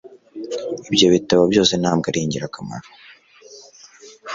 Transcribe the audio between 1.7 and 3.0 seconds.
ntabwo ari ingirakamaro